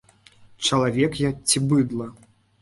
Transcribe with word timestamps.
Чалавек 0.69 1.19
я 1.27 1.31
ці 1.47 1.63
быдла? 1.69 2.09